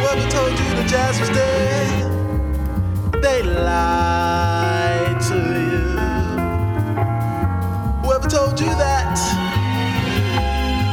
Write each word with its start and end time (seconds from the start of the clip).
Whoever 0.00 0.30
told 0.30 0.52
you 0.52 0.68
the 0.76 0.84
jazz 0.88 1.18
was 1.18 1.30
dead, 1.30 2.12
they 3.22 3.42
lied 3.42 5.20
to 5.22 5.34
you. 5.34 5.98
Whoever 8.02 8.28
told 8.28 8.60
you 8.60 8.66
that, 8.66 9.18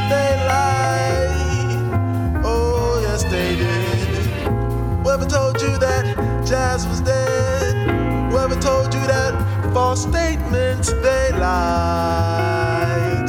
they 0.09 0.29
lied. 0.47 2.41
Oh, 2.43 2.99
yes, 3.03 3.23
they 3.23 3.55
did. 3.55 4.07
Whoever 5.03 5.25
told 5.25 5.61
you 5.61 5.77
that 5.77 6.05
jazz 6.45 6.87
was 6.87 7.01
dead, 7.01 7.75
whoever 8.31 8.55
told 8.59 8.93
you 8.95 9.01
that 9.07 9.33
false 9.73 10.01
statements, 10.03 10.44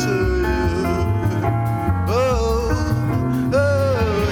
you. 0.06 0.20
Oh, 2.08 2.70
oh. 3.52 4.26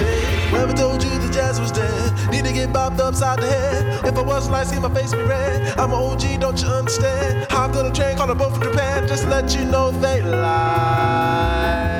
Whoever 0.51 0.73
told 0.73 1.03
you 1.03 1.17
the 1.19 1.29
jazz 1.31 1.59
was 1.59 1.71
dead, 1.71 2.13
need 2.31 2.45
to 2.45 2.53
get 2.53 2.69
bopped 2.69 2.99
upside 2.99 3.39
the 3.39 3.47
head. 3.47 4.05
If 4.05 4.17
I 4.17 4.21
was 4.21 4.49
like, 4.49 4.67
see 4.67 4.79
my 4.79 4.93
face 4.93 5.13
be 5.13 5.21
red. 5.23 5.77
I'm 5.77 5.91
an 5.91 5.97
OG, 5.97 6.39
don't 6.39 6.61
you 6.61 6.67
understand? 6.67 7.47
Hopped 7.51 7.75
on 7.75 7.85
a 7.85 7.91
train, 7.91 8.17
called 8.17 8.29
a 8.29 8.35
boat 8.35 8.53
from 8.53 8.63
Japan, 8.63 9.07
just 9.07 9.25
let 9.27 9.55
you 9.55 9.65
know 9.65 9.91
they 9.91 10.21
lied. 10.21 11.95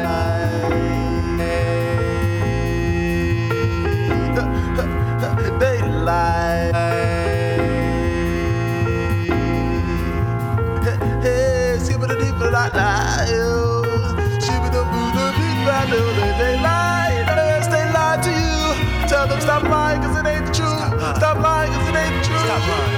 they 5.60 5.82
lied. 5.82 6.75
But 12.56 12.74
I 12.74 12.78
lie. 12.78 13.28
The 14.76 14.84
boo, 14.92 15.08
the 15.16 15.26
beat, 15.36 15.60
know 15.92 16.08
they 16.40 16.56
lie. 16.64 17.12
Yes, 17.28 17.68
they 17.68 17.84
lied 17.92 18.24
to 18.24 18.32
you. 18.32 19.08
Tell 19.10 19.28
them 19.28 19.42
stop 19.42 19.64
lying, 19.64 20.02
cause 20.02 20.18
it 20.18 20.26
ain't 20.26 20.48
true. 20.56 20.80
Stop 21.20 21.38
lying, 21.44 21.72
cause 21.74 21.88
it 21.90 21.96
ain't 21.96 22.24
truth. 22.24 22.40
Stop 22.48 22.64
lying. 22.72 22.94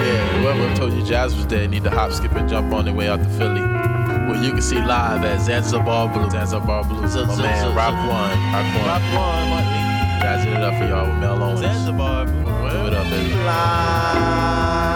Yeah, 0.00 0.22
whoever 0.36 0.76
told 0.76 0.92
you 0.92 1.02
jazz 1.02 1.34
was 1.34 1.46
dead 1.46 1.70
need 1.70 1.84
to 1.84 1.90
hop, 1.90 2.12
skip, 2.12 2.32
and 2.32 2.48
jump 2.48 2.72
on 2.74 2.84
their 2.84 2.94
way 2.94 3.08
out 3.08 3.20
to 3.22 3.28
Philly. 3.38 3.62
Where 3.62 4.42
you 4.42 4.52
can 4.52 4.62
see 4.62 4.80
live 4.82 5.24
at 5.24 5.40
Zanzibar 5.40 6.08
Blues, 6.12 6.32
Zanzibar 6.32 6.84
Blues. 6.84 7.16
My 7.16 7.36
man, 7.36 7.74
Rock 7.74 7.96
One, 8.04 8.36
Rock 8.52 8.68
One. 8.76 8.86
Rock 8.86 9.04
one, 9.16 9.48
Martin. 9.48 9.96
Jazzing 10.20 10.52
it 10.52 10.62
up 10.62 10.74
for 10.78 10.86
y'all 10.86 11.06
with 11.08 11.18
Mel 11.20 11.42
Owens. 11.42 11.60
Zanzibar. 11.60 12.26
Do 12.26 12.86
it 12.86 12.94
up, 12.94 13.04
baby. 13.10 13.28
They 13.28 14.95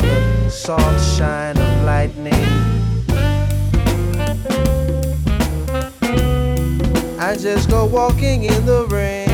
the 0.00 0.50
soft 0.50 1.16
shine 1.16 1.56
of 1.56 1.84
lightning. 1.84 2.34
I 7.18 7.36
just 7.38 7.70
go 7.70 7.86
walking 7.86 8.44
in 8.44 8.66
the 8.66 8.86
rain. 8.90 9.28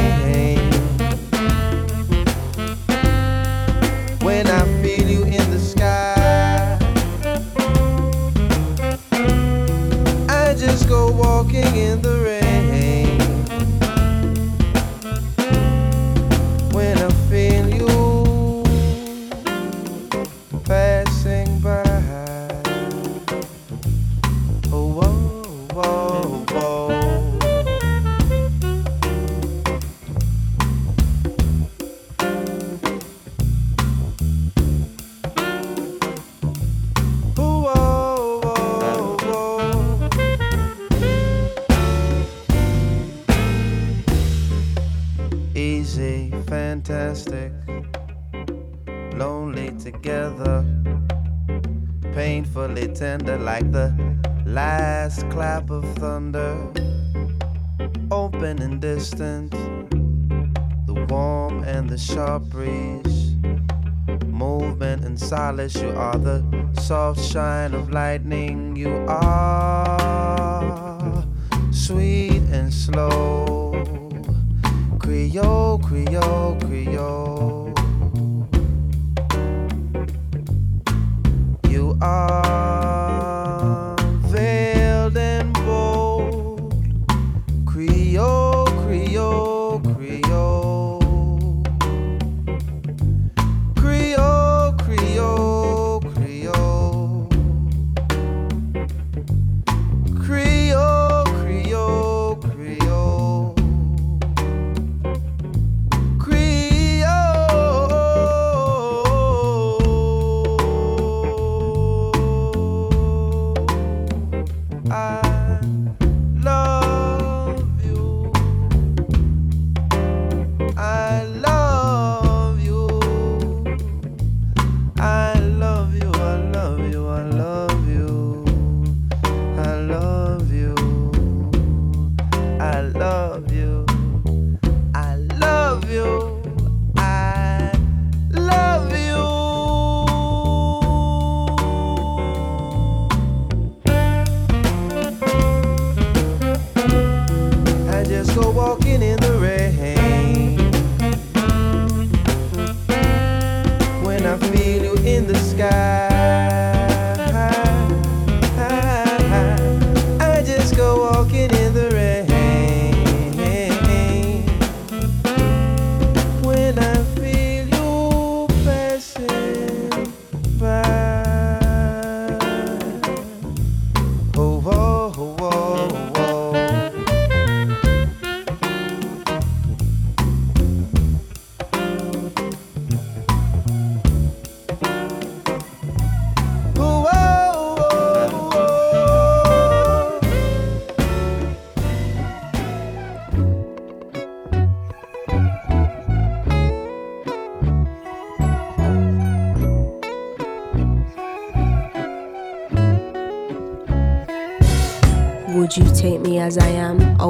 When 4.22 4.46
I 4.46 4.62
feel 4.80 5.08
you 5.08 5.24
in 5.24 5.50
the 5.50 5.58
sky, 5.58 6.78
I 10.28 10.54
just 10.54 10.88
go 10.88 11.10
walking 11.10 11.74
in 11.74 12.00
the 12.00 12.16
rain. 12.24 12.33
Soft 66.84 67.18
shine 67.18 67.72
of 67.72 67.90
lightning. 67.90 68.76
You 68.76 69.06
are 69.08 70.04
sweet 71.72 72.42
and 72.52 72.70
slow. 72.70 73.23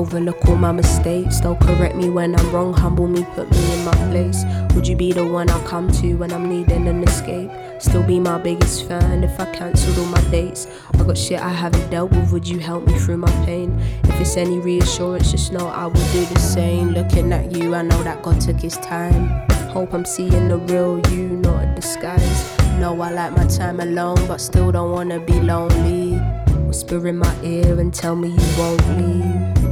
Overlook 0.05 0.45
all 0.51 0.57
my 0.57 0.71
mistakes. 0.71 1.41
Don't 1.41 1.59
correct 1.59 1.97
me 1.97 2.11
when 2.11 2.39
I'm 2.39 2.53
wrong. 2.53 2.75
Humble 2.75 3.09
me, 3.09 3.25
put 3.35 3.51
me 3.51 3.73
in 3.73 3.85
my 3.87 3.97
place. 4.11 4.45
Would 4.75 4.87
you 4.87 4.97
be 4.97 5.13
the 5.13 5.27
one 5.27 5.49
I 5.49 5.59
come 5.65 5.91
to 5.93 6.13
when 6.19 6.31
I'm 6.31 6.47
needing 6.47 6.87
an 6.89 7.03
escape? 7.05 7.51
Still 7.79 8.03
be 8.03 8.21
my 8.21 8.37
biggest 8.37 8.87
fan 8.87 9.25
if 9.25 9.41
I 9.41 9.47
cancelled 9.47 9.97
all 9.97 10.05
my 10.05 10.21
dates. 10.31 10.67
I 10.93 10.99
got 11.05 11.17
shit 11.17 11.41
I 11.41 11.49
haven't 11.49 11.89
dealt 11.89 12.11
with. 12.11 12.33
Would 12.33 12.47
you 12.47 12.59
help 12.59 12.87
me 12.87 12.99
through 12.99 13.17
my 13.17 13.31
pain? 13.47 13.81
If 14.05 14.21
it's 14.21 14.37
any 14.37 14.59
reassurance, 14.59 15.31
just 15.31 15.55
know 15.55 15.69
I 15.69 15.87
will 15.87 16.13
do 16.13 16.27
the 16.27 16.39
same. 16.39 16.91
Looking 16.91 17.33
at 17.33 17.53
you, 17.53 17.75
I 17.75 17.81
know 17.81 18.03
that 18.03 18.23
God 18.23 18.43
took 18.43 18.61
his 18.61 18.77
time. 18.77 19.29
Hope 19.71 19.95
I'm 19.95 20.05
seeing 20.05 20.49
the 20.49 20.59
real 20.59 21.01
you, 21.13 21.29
not 21.39 21.65
a 21.65 21.75
disguise. 21.75 22.59
Know 22.79 23.01
I 23.01 23.11
like 23.11 23.33
my 23.33 23.47
time 23.47 23.81
alone, 23.81 24.27
but 24.29 24.43
still 24.43 24.71
don't 24.71 24.93
wanna 24.93 25.19
be 25.19 25.41
lonely. 25.41 26.19
Whisper 26.67 27.09
in 27.09 27.17
my 27.17 27.35
ear 27.43 27.81
and 27.81 27.95
tell 27.95 28.15
me 28.17 28.29
you 28.29 28.59
won't 28.59 28.87
leave. 28.99 29.64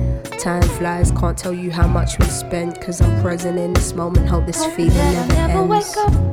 Time 0.42 0.60
flies, 0.60 1.12
can't 1.12 1.38
tell 1.38 1.52
you 1.52 1.70
how 1.70 1.86
much 1.86 2.18
we 2.18 2.24
spent. 2.24 2.80
Cause 2.80 3.00
I'm 3.00 3.22
present 3.22 3.60
in 3.60 3.72
this 3.74 3.94
moment, 3.94 4.28
hope 4.28 4.44
this 4.44 4.66
feeling 4.74 4.92
never, 4.96 5.34
never 5.34 5.74
ends. 5.74 6.31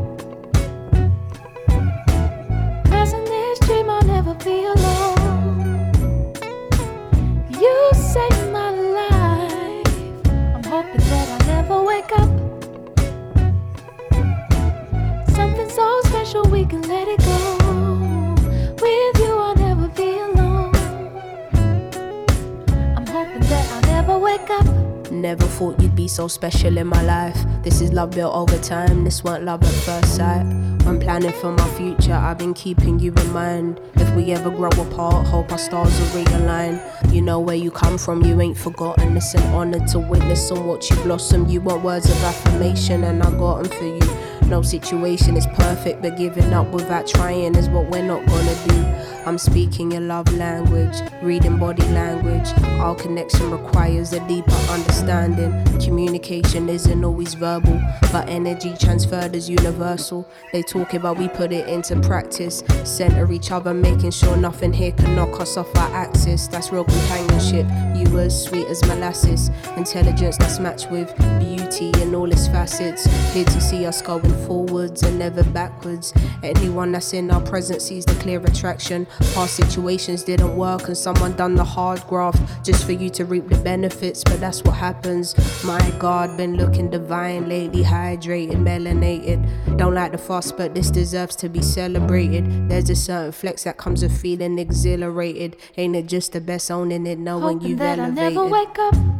Special 26.30 26.78
in 26.78 26.88
my 26.88 27.02
life. 27.02 27.38
This 27.64 27.82
is 27.82 27.92
love 27.92 28.12
built 28.12 28.34
over 28.34 28.58
time, 28.60 29.04
this 29.04 29.24
weren't 29.24 29.44
love 29.44 29.64
at 29.64 29.70
first 29.70 30.16
sight. 30.16 30.46
When 30.86 31.00
planning 31.00 31.34
for 31.34 31.52
my 31.52 31.70
future, 31.72 32.14
I've 32.14 32.38
been 32.38 32.54
keeping 32.54 33.00
you 33.00 33.14
in 33.14 33.34
mind. 33.34 33.80
If 33.96 34.16
we 34.16 34.32
ever 34.32 34.50
grow 34.50 34.70
apart, 34.70 35.28
hope 35.28 35.52
our 35.52 35.58
stars 35.58 35.98
will 36.00 36.24
realign. 36.24 36.82
You 37.14 37.22
know 37.22 37.40
where 37.40 37.56
you 37.56 37.72
come 37.72 37.98
from, 37.98 38.24
you 38.24 38.40
ain't 38.42 38.58
forgotten. 38.58 39.18
It's 39.18 39.34
an 39.34 39.44
honor 39.54 39.86
to 39.88 40.00
witness 40.00 40.50
and 40.52 40.66
watch 40.66 40.90
you 40.90 40.96
blossom. 40.98 41.48
You 41.48 41.62
want 41.62 41.84
words 41.84 42.10
of 42.10 42.24
affirmation, 42.24 43.04
and 43.04 43.22
I 43.22 43.30
got 43.32 43.60
'em 43.60 43.66
for 43.66 43.86
you. 43.86 44.19
No 44.50 44.64
situation 44.64 45.38
is 45.38 45.46
perfect, 45.46 46.02
but 46.02 46.18
giving 46.18 46.52
up 46.54 46.72
without 46.72 47.06
trying 47.06 47.54
is 47.54 47.70
what 47.70 47.88
we're 47.92 48.02
not 48.02 48.26
gonna 48.26 48.56
do. 48.68 48.80
I'm 49.28 49.38
speaking 49.38 49.92
your 49.92 50.02
love 50.02 50.32
language, 50.34 50.96
reading 51.22 51.60
body 51.60 51.84
language. 51.90 52.48
Our 52.80 52.96
connection 52.96 53.52
requires 53.52 54.12
a 54.12 54.28
deeper 54.28 54.52
understanding. 54.72 55.52
Communication 55.80 56.68
isn't 56.68 57.04
always 57.04 57.36
verbal, 57.36 57.80
but 58.12 58.28
energy 58.28 58.74
transferred 58.80 59.36
is 59.36 59.48
universal. 59.48 60.28
They 60.52 60.64
talk 60.64 60.96
about 60.96 61.20
we 61.20 61.28
put 61.28 61.52
it 61.52 61.68
into 61.68 62.00
practice. 62.00 62.64
Center 62.86 63.32
each 63.32 63.52
other, 63.52 63.74
making 63.74 64.12
sure 64.12 64.36
nothing 64.36 64.74
here 64.74 64.94
can 64.94 65.16
knock 65.16 65.40
us 65.40 65.58
off 65.58 65.76
our 65.76 65.94
axis. 65.94 66.48
That's 66.48 66.72
real 66.72 66.86
companionship. 66.86 67.68
You 67.96 68.18
as 68.18 68.46
sweet 68.46 68.66
as 68.66 68.84
molasses, 68.88 69.52
intelligence 69.78 70.38
that's 70.38 70.60
matched 70.60 70.90
with 70.90 71.16
beauty 71.40 71.92
in 72.02 72.16
all 72.16 72.32
its 72.32 72.48
facets. 72.48 73.06
Here 73.34 73.46
to 73.46 73.62
see 73.62 73.86
us 73.86 74.02
going 74.02 74.39
forwards 74.46 75.04
and 75.04 75.20
never 75.20 75.44
backwards. 75.44 76.14
Anyone 76.44 76.92
that's 76.92 77.14
in 77.14 77.32
our 77.32 77.42
presence 77.42 77.86
sees 77.86 78.06
the 78.06 78.16
clear 78.16 78.40
attraction. 78.40 79.06
Past 79.34 79.56
situations 79.56 80.24
didn't 80.24 80.56
work, 80.56 80.88
and 80.88 80.98
someone 80.98 81.36
done 81.36 81.56
the 81.56 81.64
hard 81.64 82.02
graft 82.08 82.66
just 82.66 82.86
for 82.86 82.92
you 82.92 83.10
to 83.12 83.26
reap 83.26 83.48
the 83.48 83.58
benefits. 83.58 84.24
But 84.24 84.40
that's 84.40 84.64
what 84.64 84.76
happens. 84.76 85.36
My 85.64 85.80
God, 86.00 86.38
been 86.38 86.56
looking 86.56 86.90
divine 86.90 87.50
lately, 87.50 87.84
hydrated, 87.84 88.56
melanated. 88.56 89.78
Don't 89.78 89.94
like 89.94 90.12
the 90.12 90.18
fuss, 90.18 90.52
but 90.52 90.74
this 90.74 90.90
deserves 90.90 91.36
to 91.38 91.50
be 91.50 91.62
celebrated. 91.62 92.70
There's 92.70 92.90
a 92.90 92.96
certain 92.96 93.32
flex 93.32 93.64
that 93.64 93.78
comes 93.78 94.04
with 94.04 94.20
feeling 94.20 94.60
exhilarated. 94.60 95.56
Ain't 95.78 95.96
it 95.96 96.08
just 96.08 96.34
the 96.34 96.42
best 96.42 96.72
owning 96.72 97.06
it, 97.08 97.20
knowing 97.20 97.56
Hoping 97.56 97.70
you've 97.70 97.80
that 97.80 98.00
I'll 98.00 98.12
never 98.12 98.46
wake 98.46 98.78
up. 98.80 99.19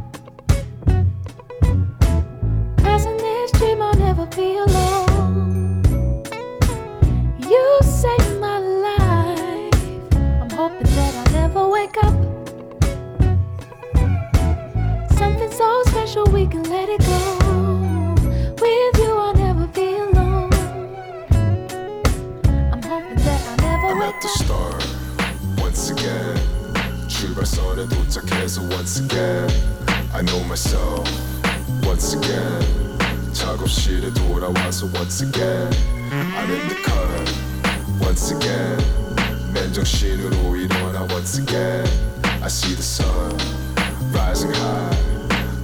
in 3.69 3.69
this 3.69 3.69
dream 3.69 3.81
I'll 3.81 3.93
never 3.95 4.25
be 4.27 4.57
alone. 4.57 5.83
You 7.37 7.79
saved 7.83 8.39
my 8.39 8.59
life. 8.59 9.73
I'm 10.41 10.49
hoping 10.49 10.87
that 10.95 11.15
I'll 11.15 11.33
never 11.33 11.67
wake 11.69 11.97
up. 12.03 12.15
Something 15.17 15.51
so 15.51 15.83
special 15.87 16.25
we 16.31 16.47
can 16.47 16.63
let 16.63 16.89
it 16.89 17.01
go. 17.01 18.15
With 18.61 18.97
you 18.97 19.17
I'll 19.17 19.33
never 19.35 19.67
be 19.67 19.97
alone. 19.97 20.53
I'm 22.71 22.81
hoping 22.83 23.17
that 23.17 23.41
I'll 23.47 23.57
never 23.57 23.87
I'm 23.87 23.99
wake 23.99 24.15
at 24.15 24.21
the 24.21 24.27
up. 24.27 24.37
start 24.45 24.85
once 25.61 25.89
again. 25.91 26.37
출발선에 27.07 27.87
도착해서 27.87 28.61
once 28.71 28.99
again. 28.99 29.49
I 30.13 30.21
know 30.21 30.43
myself 30.45 31.07
once 31.83 32.13
again. 32.13 32.88
작업실에 33.39 34.13
돌아와서 34.13 34.87
once 34.95 35.21
again. 35.21 35.71
I'm 36.11 36.49
in 36.49 36.67
the 36.67 36.75
cut 36.83 37.29
once 38.01 38.31
again. 38.31 38.79
맨정신으로 39.53 40.55
일어나 40.55 41.01
once 41.11 41.39
again. 41.39 41.85
I 42.41 42.47
see 42.47 42.75
the 42.75 42.83
sun 42.83 43.35
rising 44.13 44.51
high, 44.53 44.97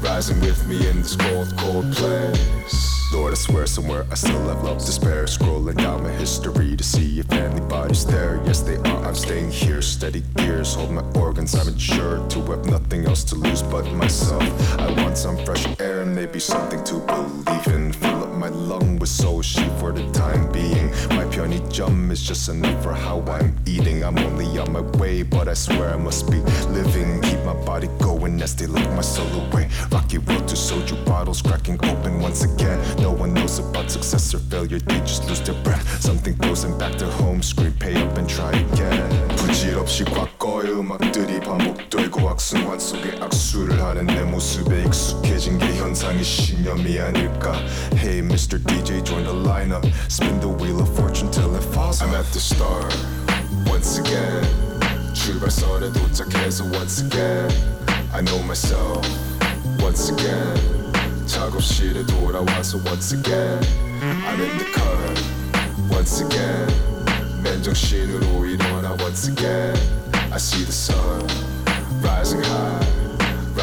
rising 0.01 0.39
with 0.41 0.65
me 0.67 0.87
in 0.87 1.01
this 1.01 1.15
cold, 1.15 1.53
cold 1.57 1.91
place. 1.93 2.94
Lord, 3.16 3.32
I 3.32 3.36
swear 3.36 3.66
somewhere 3.66 4.04
I 4.10 4.14
still 4.14 4.46
have 4.48 4.62
love 4.62 4.82
spare. 4.82 5.24
Scrolling 5.24 5.78
down 5.78 6.02
my 6.02 6.10
history 6.10 6.76
to 6.76 6.84
see 6.84 7.18
if 7.18 7.32
anybody's 7.32 8.04
there. 8.04 8.42
Yes, 8.44 8.60
they 8.60 8.76
are. 8.76 9.04
I'm 9.06 9.14
staying 9.14 9.50
here, 9.50 9.80
steady 9.80 10.22
gears, 10.36 10.74
hold 10.74 10.90
my 10.90 11.02
organs. 11.18 11.54
I'm 11.54 11.66
insured 11.66 12.28
to 12.30 12.42
have 12.50 12.66
nothing 12.66 13.06
else 13.06 13.24
to 13.24 13.34
lose 13.34 13.62
but 13.62 13.90
myself. 13.92 14.44
I 14.78 14.92
want 15.02 15.16
some 15.16 15.42
fresh 15.46 15.66
air 15.80 16.02
and 16.02 16.14
maybe 16.14 16.38
something 16.38 16.84
to 16.84 16.94
believe 16.98 17.66
in. 17.68 17.92
Fill 17.94 18.24
up 18.24 18.34
my 18.45 18.49
lung 18.49 18.99
with 18.99 19.09
soul 19.09 19.41
sheep 19.41 19.71
for 19.79 19.91
the 19.91 20.09
time 20.11 20.51
being. 20.51 20.89
My 21.09 21.25
편의점 21.25 22.11
is 22.11 22.21
just 22.21 22.49
enough 22.49 22.83
for 22.83 22.93
how 22.93 23.21
I'm 23.27 23.55
eating. 23.65 24.03
I'm 24.03 24.17
only 24.19 24.57
on 24.59 24.71
my 24.71 24.81
way, 24.99 25.23
but 25.23 25.47
I 25.47 25.53
swear 25.53 25.93
I 25.93 25.97
must 25.97 26.29
be 26.29 26.37
living. 26.69 27.21
Keep 27.21 27.43
my 27.45 27.53
body 27.65 27.87
going 27.99 28.41
as 28.41 28.55
they 28.55 28.67
look 28.67 28.89
my 28.91 29.01
soul 29.01 29.31
away. 29.41 29.69
Rocky 29.91 30.17
road 30.19 30.47
to 30.47 30.55
soju 30.55 31.05
bottles 31.05 31.41
cracking 31.41 31.79
open 31.83 32.19
once 32.21 32.43
again. 32.43 32.79
No 32.97 33.11
one 33.11 33.33
knows 33.33 33.59
about 33.59 33.89
success 33.89 34.33
or 34.33 34.39
failure, 34.39 34.79
they 34.79 34.99
just 35.01 35.27
lose 35.27 35.41
their 35.41 35.61
breath. 35.63 36.01
Something 36.01 36.35
throws 36.35 36.63
them 36.63 36.77
back 36.77 36.97
to 36.97 37.05
home 37.05 37.41
screen, 37.41 37.73
pay 37.73 37.95
up 37.95 38.17
and 38.17 38.27
try 38.27 38.51
again. 38.51 39.09
부질없이 39.37 40.03
과거의 40.05 40.71
음악들이 40.71 41.39
반복되고 41.39 42.29
악순환 42.29 42.79
속에 42.79 43.19
악수를 43.21 43.81
하는 43.81 44.05
내 44.05 44.21
모습에 44.23 44.83
익숙해진 44.83 45.57
게 45.57 45.75
현상의 45.75 46.23
신념이 46.23 46.99
아닐까. 46.99 47.53
Hey, 47.93 48.21
Mr. 48.35 48.59
DJ, 48.59 49.01
join 49.03 49.23
the 49.23 49.31
lineup. 49.31 49.85
Spin 50.11 50.39
the 50.41 50.47
wheel 50.47 50.81
of 50.81 50.93
fortune 50.95 51.31
till 51.31 51.55
it 51.55 51.63
falls. 51.73 52.01
I'm 52.01 52.13
at 52.13 52.25
the 52.33 52.39
start 52.39 52.93
once 53.67 53.99
again. 53.99 54.43
출발선에 55.13 55.91
도착해서 55.93 56.65
once 56.73 57.01
again. 57.01 57.49
I 58.13 58.21
know 58.21 58.41
myself 58.43 59.05
once 59.79 60.09
again. 60.09 60.57
작업실에 61.25 62.05
돌아와서 62.05 62.83
once 62.85 63.13
again. 63.13 63.63
I'm 64.01 64.41
in 64.41 64.57
the 64.57 64.65
cut 64.73 65.21
once 65.89 66.19
again. 66.19 66.67
맨정신으로 67.41 68.45
일어나 68.45 68.91
once 68.99 69.29
again. 69.29 69.77
I 70.33 70.37
see 70.37 70.65
the 70.65 70.71
sun 70.71 71.25
rising 72.01 72.43
high. 72.43 72.94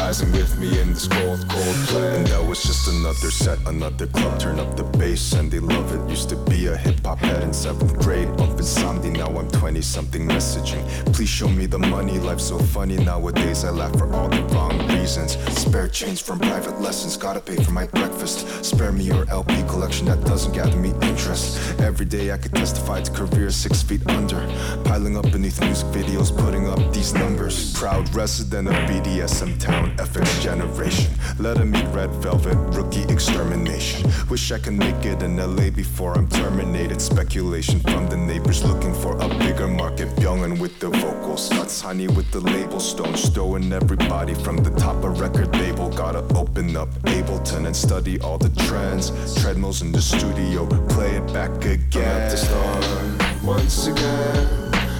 Rising 0.04 0.32
with 0.32 0.58
me 0.58 0.68
in 0.82 0.92
this 0.92 1.08
cold, 1.08 1.40
cold 1.48 1.76
place. 1.88 2.16
And 2.16 2.26
that 2.26 2.44
was 2.46 2.62
just 2.62 2.88
another 2.88 3.30
set, 3.30 3.58
another 3.66 4.06
club. 4.06 4.38
Turn 4.38 4.60
up 4.60 4.76
the 4.76 4.84
bass 4.84 5.32
and 5.32 5.50
they 5.50 5.60
love 5.60 5.94
it. 5.94 6.10
Used 6.10 6.28
to 6.28 6.36
be 6.36 6.66
a 6.66 6.76
hip 6.76 7.00
hop 7.02 7.20
head 7.20 7.42
in 7.42 7.54
seventh 7.54 7.98
grade. 7.98 8.28
Bumping 8.36 8.66
Sandy, 8.66 9.08
now 9.08 9.28
I'm 9.28 9.48
20 9.48 9.80
something 9.80 10.28
messaging. 10.28 10.84
Please 11.14 11.30
show 11.30 11.48
me 11.48 11.64
the 11.64 11.78
money, 11.78 12.18
life's 12.18 12.44
so 12.44 12.58
funny 12.58 12.98
nowadays. 12.98 13.64
I 13.64 13.70
laugh 13.70 13.96
for 13.96 14.12
all 14.12 14.28
the 14.28 14.42
wrong 14.52 14.76
reasons. 14.88 15.38
Spare 15.58 15.88
change 15.88 16.22
from 16.22 16.38
private 16.38 16.78
lessons, 16.82 17.16
gotta 17.16 17.40
pay 17.40 17.56
for 17.56 17.72
my 17.72 17.86
breakfast. 17.86 18.46
Spare 18.62 18.92
me 18.92 19.04
your 19.04 19.24
LP 19.30 19.54
collection 19.62 20.04
that 20.06 20.22
doesn't 20.24 20.52
gather 20.52 20.76
me 20.76 20.92
interest. 21.00 21.80
Every 21.80 22.04
day 22.04 22.30
I 22.30 22.36
could 22.36 22.54
testify 22.54 23.00
to 23.00 23.10
careers 23.10 23.56
six 23.56 23.82
feet 23.82 24.06
under. 24.08 24.40
Piling 24.84 25.16
up 25.16 25.30
beneath 25.32 25.60
music 25.62 25.86
videos, 25.88 26.30
putting 26.36 26.68
up 26.68 26.92
these 26.92 27.14
numbers. 27.14 27.72
Proud 27.72 28.14
resident 28.14 28.68
of 28.68 28.74
BDSM 28.74 29.58
town, 29.58 29.94
FX 30.03 30.41
generation. 30.41 31.11
Let 31.39 31.57
him 31.57 31.75
eat 31.75 31.87
red 31.93 32.11
velvet, 32.21 32.57
rookie 32.75 33.03
extermination. 33.11 34.11
Wish 34.29 34.51
I 34.51 34.59
could 34.59 34.73
make 34.73 35.05
it 35.05 35.23
in 35.23 35.37
LA 35.37 35.69
before 35.69 36.13
I'm 36.17 36.27
terminated. 36.27 37.01
Speculation 37.01 37.79
from 37.79 38.07
the 38.07 38.17
neighbors 38.17 38.49
rappers 38.49 38.63
looking 38.63 38.93
for 38.93 39.15
a 39.17 39.27
bigger 39.39 39.67
market. 39.67 40.07
Youngin' 40.17 40.59
with 40.59 40.79
the 40.79 40.89
vocals, 40.89 41.51
not 41.51 41.69
tiny 41.69 42.07
with 42.07 42.29
the 42.31 42.39
label. 42.39 42.79
Stones 42.79 43.29
throwing 43.29 43.71
everybody 43.71 44.33
from 44.33 44.57
the 44.57 44.71
top 44.71 45.03
of 45.03 45.19
record 45.19 45.53
label. 45.55 45.89
Gotta 45.89 46.23
open 46.35 46.75
up 46.75 46.89
Ableton 47.03 47.65
and 47.65 47.75
study 47.75 48.19
all 48.21 48.37
the 48.37 48.49
trends. 48.67 49.11
Treadmills 49.41 49.81
in 49.81 49.91
the 49.91 50.01
studio, 50.01 50.65
play 50.89 51.15
it 51.15 51.33
back 51.33 51.51
again. 51.65 52.03
I'm 52.03 52.21
at 52.21 52.31
the 52.31 52.37
start 52.37 53.43
once 53.43 53.87
again. 53.87 54.47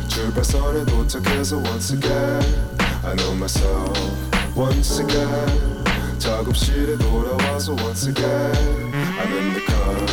출발선에 0.09 0.85
도착해서 0.85 1.57
once 1.57 1.93
again. 1.93 2.43
I 3.03 3.15
know 3.15 3.33
myself 3.35 4.22
once 4.55 4.99
again. 4.99 5.83
작업실에 6.19 6.97
돌아와서 6.97 7.73
once 7.83 8.07
again. 8.07 8.93
I'm 8.93 9.31
in 9.37 9.53
the 9.53 9.61
car 9.67 10.05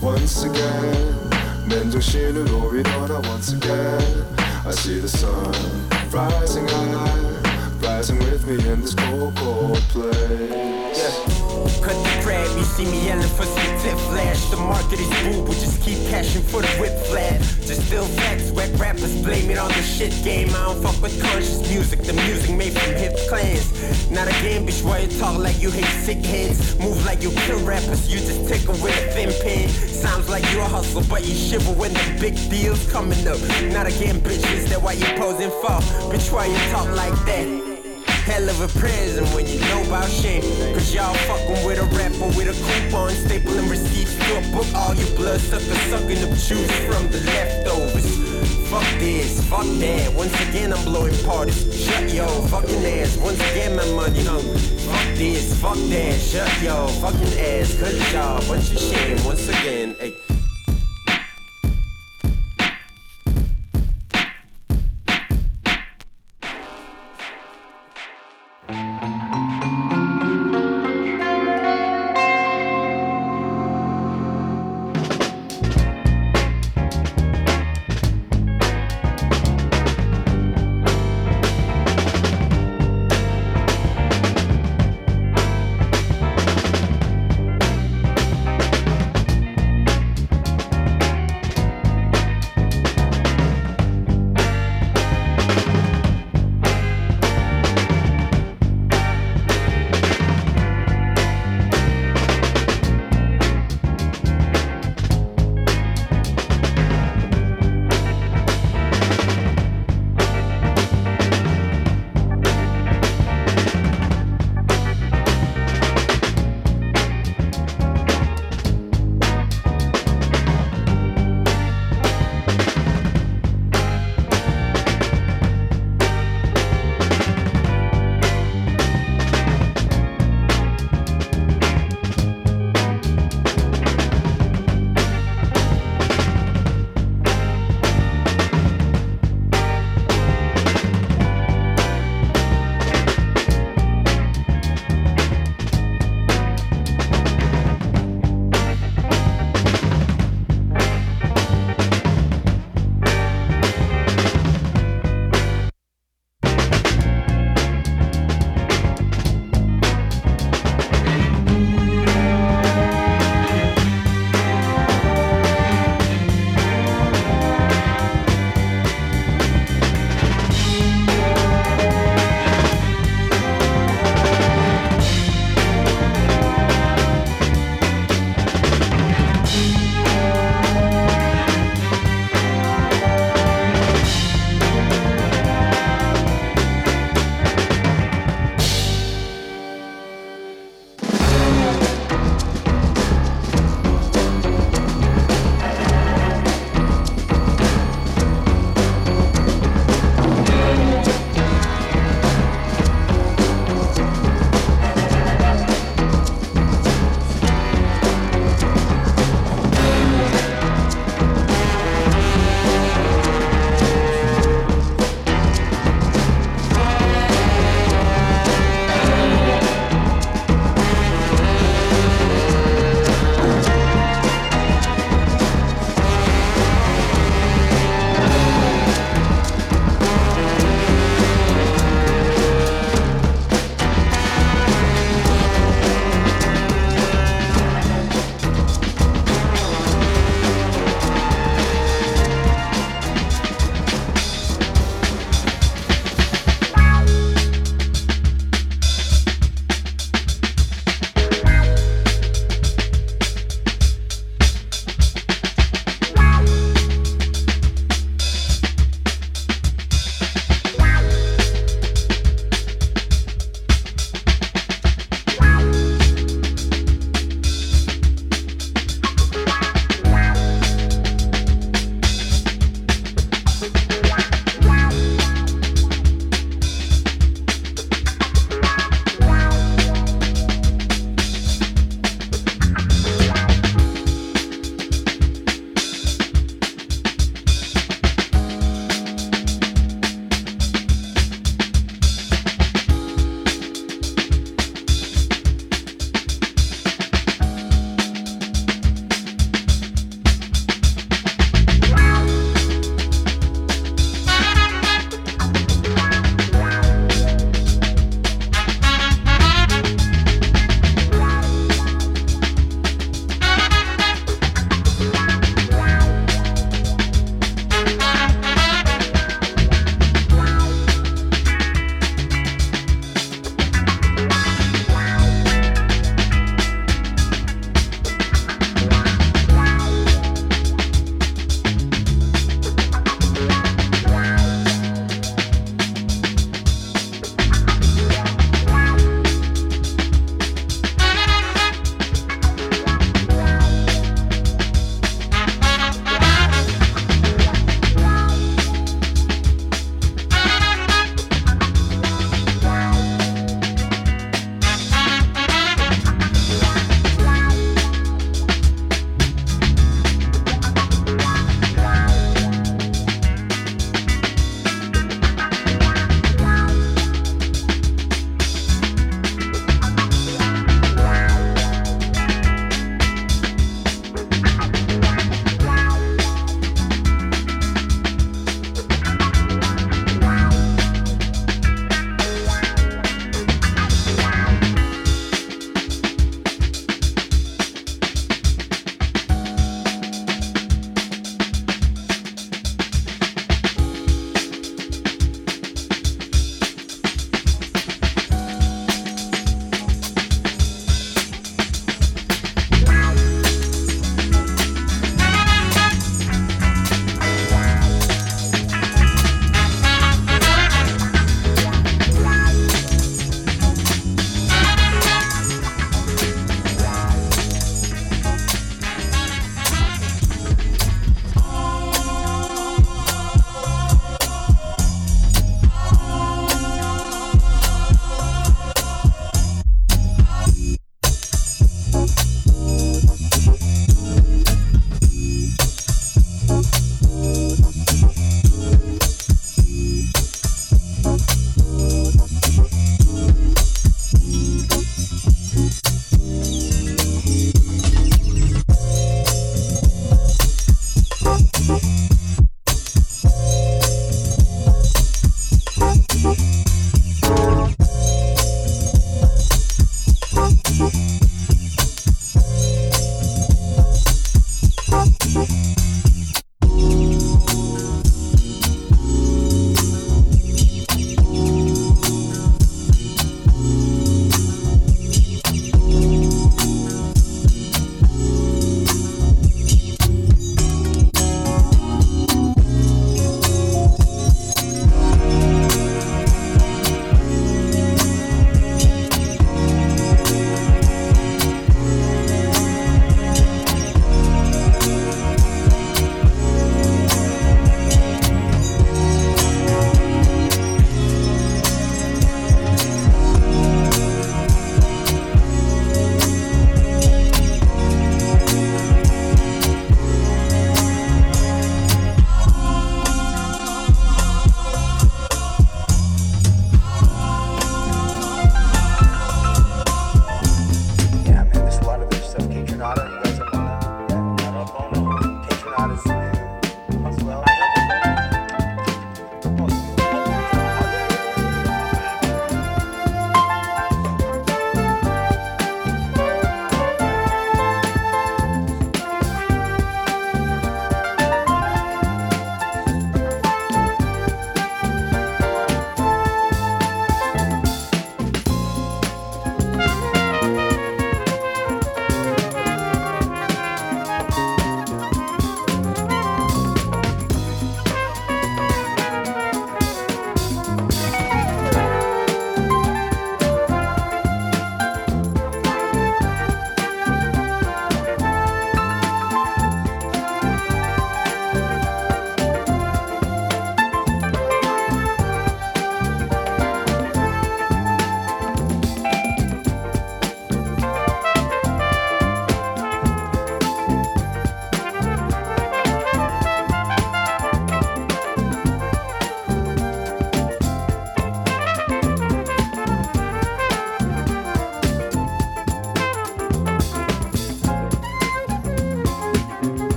once 0.00 0.44
again. 0.44 1.30
맨정신으로 1.68 2.74
일어나 2.74 3.20
once 3.28 3.52
again. 3.54 4.26
I 4.64 4.70
see 4.70 5.00
the 5.00 5.08
sun 5.08 5.52
rising 6.12 6.68
high, 6.68 7.78
rising 7.80 8.18
with 8.18 8.46
me 8.46 8.54
in 8.70 8.80
this 8.82 8.94
cold, 8.94 9.34
cold 9.36 9.80
place. 9.90 11.30
Yeah. 11.30 11.35
Cut 11.81 11.97
the 12.03 12.21
crab, 12.23 12.47
you 12.57 12.63
see 12.63 12.85
me 12.85 13.05
yelling 13.05 13.27
for 13.29 13.45
some 13.45 13.71
tip 13.81 13.97
flash. 14.09 14.49
The 14.49 14.57
market 14.57 14.99
is 14.99 15.09
boo, 15.23 15.43
we 15.43 15.53
just 15.55 15.81
keep 15.81 15.97
cashing 16.09 16.41
for 16.41 16.61
the 16.61 16.67
whip 16.79 16.97
flat. 17.07 17.39
Just 17.65 17.87
still 17.87 18.05
facts, 18.05 18.51
whack 18.51 18.69
rappers 18.79 19.21
blame 19.21 19.49
it 19.49 19.57
on 19.57 19.69
the 19.69 19.81
shit 19.81 20.13
game. 20.23 20.49
I 20.49 20.65
don't 20.65 20.81
fuck 20.81 21.01
with 21.01 21.21
conscious 21.21 21.59
music, 21.69 22.01
the 22.01 22.13
music 22.13 22.55
made 22.55 22.73
from 22.73 22.93
hip 22.95 23.15
clans. 23.29 23.65
Not 24.11 24.27
a 24.27 24.35
game, 24.43 24.65
bitch, 24.65 24.83
why 24.83 24.99
you 24.99 25.19
talk 25.19 25.37
like 25.37 25.61
you 25.61 25.71
hate 25.71 25.91
sick 26.05 26.23
heads? 26.25 26.77
Move 26.79 27.05
like 27.05 27.21
you 27.21 27.31
kill 27.45 27.63
rappers, 27.65 28.07
you 28.11 28.19
just 28.19 28.47
tickle 28.47 28.75
with 28.83 28.97
a 28.97 29.11
thin 29.11 29.31
pen. 29.43 29.69
Sounds 29.69 30.29
like 30.29 30.43
you 30.51 30.59
a 30.59 30.65
hustler, 30.65 31.03
but 31.09 31.25
you 31.27 31.33
shiver 31.33 31.73
when 31.73 31.93
the 31.93 32.17
big 32.19 32.35
deal's 32.49 32.89
coming 32.91 33.27
up. 33.27 33.39
Not 33.73 33.87
again, 33.87 34.21
bitch, 34.21 34.43
is 34.53 34.69
that 34.69 34.81
why 34.81 34.93
you 34.93 35.05
posing 35.17 35.51
for? 35.61 35.77
Bitch, 36.11 36.31
why 36.31 36.45
you 36.45 36.57
talk 36.71 36.87
like 36.95 37.15
that? 37.25 37.66
Hell 38.27 38.49
of 38.49 38.59
a 38.59 38.67
prison 38.77 39.23
when 39.33 39.47
you 39.47 39.57
know 39.61 39.81
about 39.87 40.09
shame. 40.09 40.41
Cause 40.73 40.93
y'all 40.93 41.13
fucking 41.31 41.65
with 41.65 41.79
a 41.79 41.85
rapper 41.95 42.27
with 42.35 42.51
a 42.51 42.57
coupon, 42.67 43.11
stapling 43.11 43.69
receipts 43.69 44.15
to 44.17 44.37
a 44.37 44.41
book. 44.51 44.67
All 44.75 44.93
you 44.93 45.05
blood 45.15 45.39
suckers 45.39 45.79
sucking 45.87 46.19
the 46.19 46.27
juice 46.35 46.75
from 46.85 47.07
the 47.07 47.21
leftovers. 47.23 48.17
Fuck 48.69 48.83
this, 48.99 49.41
fuck 49.47 49.65
that. 49.79 50.13
Once 50.13 50.35
again, 50.49 50.73
I'm 50.73 50.83
blowing 50.83 51.15
parties. 51.23 51.55
Shut 51.73 52.13
yo 52.13 52.27
fucking 52.51 52.83
ass. 52.83 53.15
Once 53.15 53.39
again, 53.51 53.77
my 53.77 53.85
money 53.91 54.21
hungry. 54.25 54.59
Fuck 54.59 55.07
this, 55.15 55.57
fuck 55.61 55.77
that. 55.87 56.19
Shut 56.19 56.61
yo 56.61 56.87
fucking 56.99 57.39
ass. 57.39 57.79
Cause 57.79 58.13
y'all 58.13 58.45
bunch 58.45 58.71
of 58.73 58.79
shame. 58.79 59.23
Once 59.23 59.47
again, 59.47 59.95
hey. 60.01 60.26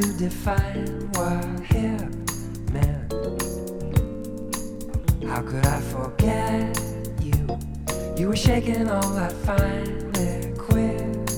to 0.00 0.12
define 0.12 1.10
what 1.14 1.44
here 1.72 2.08
meant. 2.72 3.12
How 5.24 5.42
could 5.42 5.66
I 5.66 5.80
forget 5.80 6.80
you? 7.20 7.58
You 8.16 8.28
were 8.28 8.36
shaking 8.36 8.88
all 8.88 9.10
that 9.14 9.32
fine 9.32 10.12
equipment. 10.44 11.30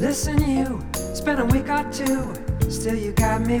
Listen, 0.00 0.38
you 0.48 0.80
spent 0.92 1.40
a 1.40 1.44
week 1.46 1.68
or 1.68 1.82
two, 1.90 2.32
still 2.70 2.94
you 2.94 3.10
got 3.12 3.40
me. 3.40 3.60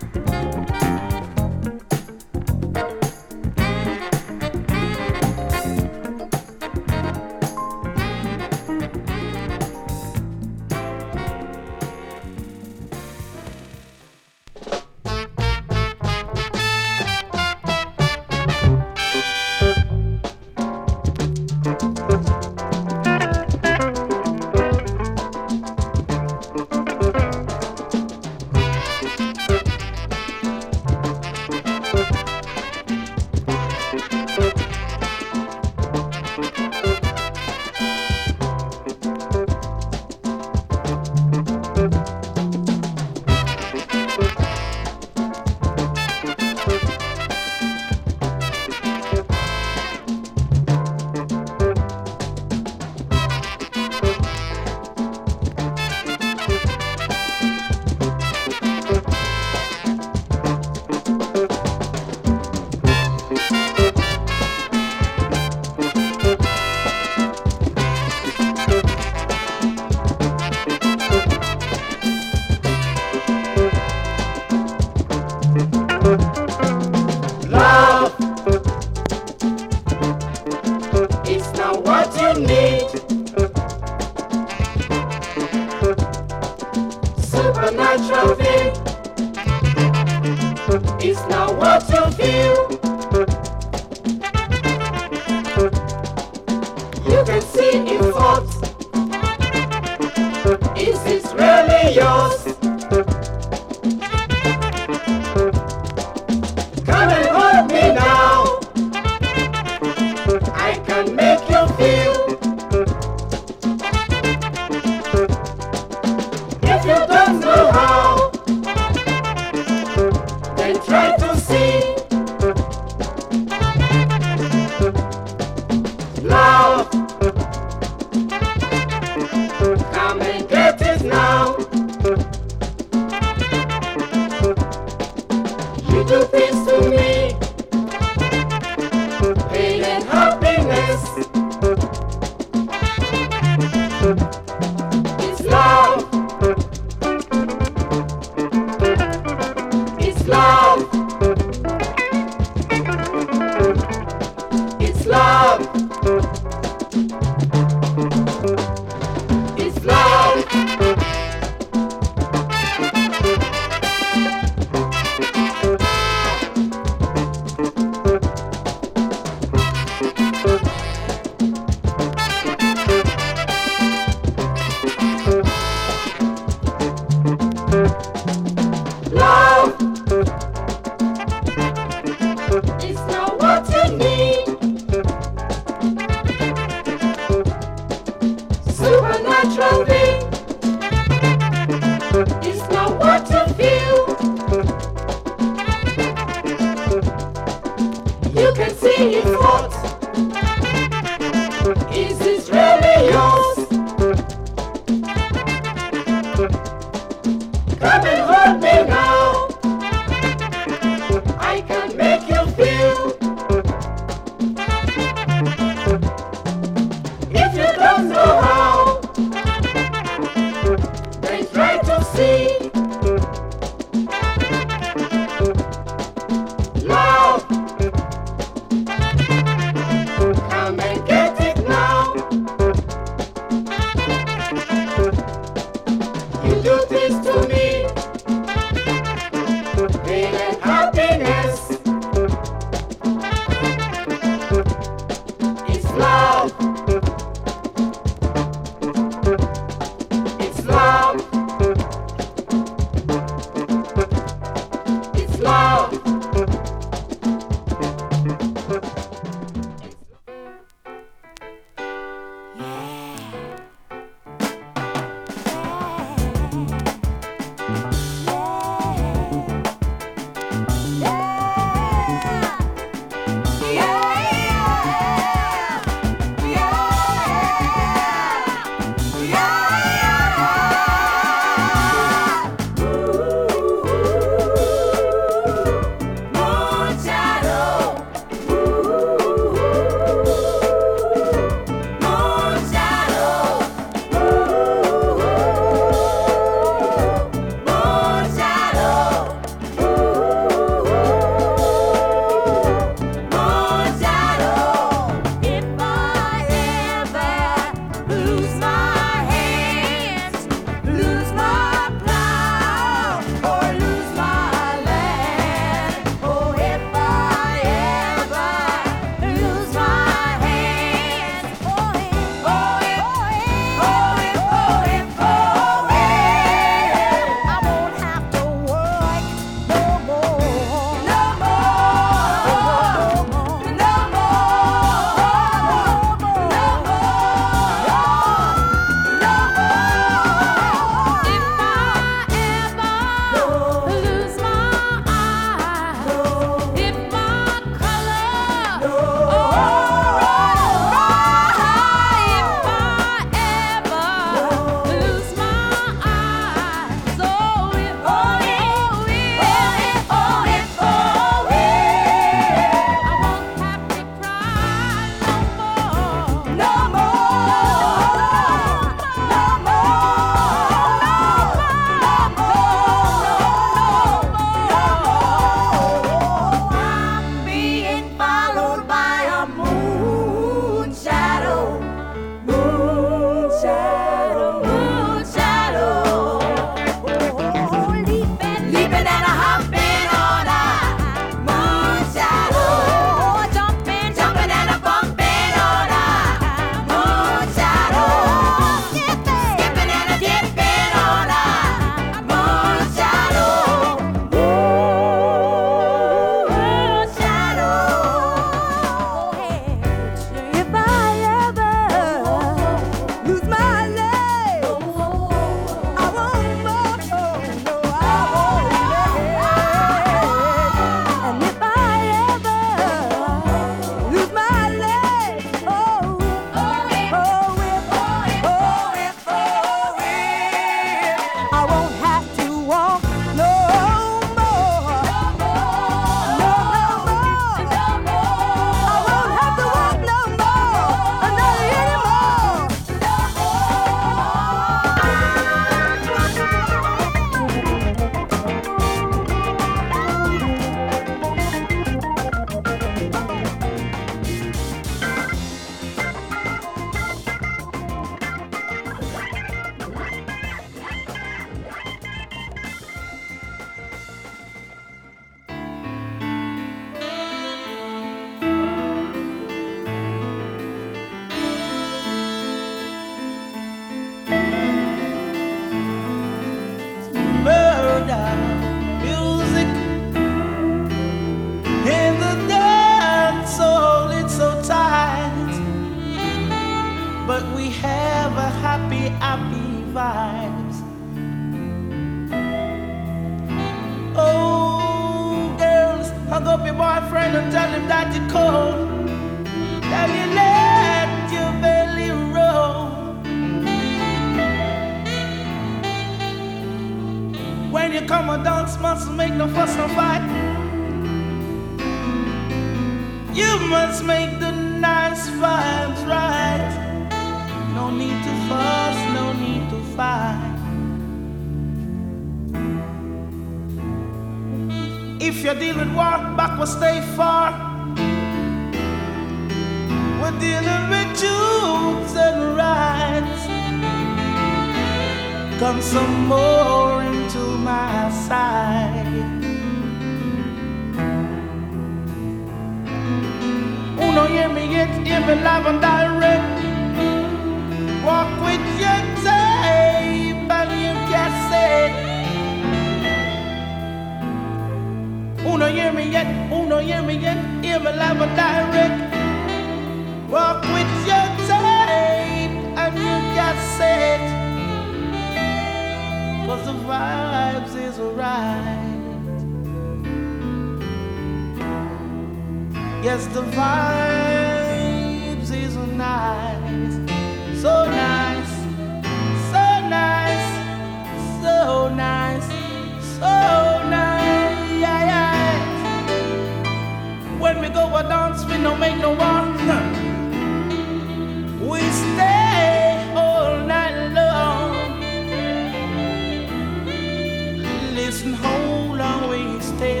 Stay? 599.80 600.00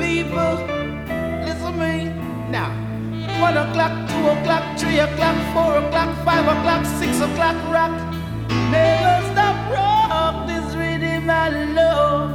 People, 0.00 0.56
listen 1.44 1.72
to 1.72 1.78
me 1.82 1.94
now. 2.50 2.70
One 3.40 3.56
o'clock, 3.56 3.92
two 4.08 4.24
o'clock, 4.34 4.64
three 4.78 4.98
o'clock, 4.98 5.36
four 5.52 5.72
o'clock, 5.82 6.10
five 6.24 6.46
o'clock, 6.54 6.82
six 7.00 7.20
o'clock, 7.20 7.56
rock. 7.70 7.94
Never 8.72 9.16
stop 9.32 9.56
rock 9.76 10.46
this 10.46 10.66
rhythm 10.74 11.28
I 11.28 11.48
love. 11.80 12.32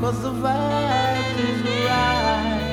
Cause 0.00 0.22
the 0.22 0.32
vibe 0.44 1.38
is 1.48 1.60
right. 1.88 2.64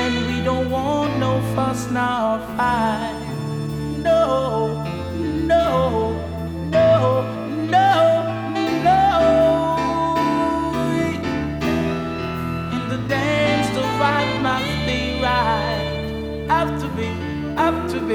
And 0.00 0.14
we 0.28 0.44
don't 0.44 0.70
want 0.70 1.18
no 1.18 1.40
fuss 1.54 1.90
nor 1.90 2.38
fight. 2.56 3.18
No, 3.98 4.84
no, 5.50 6.11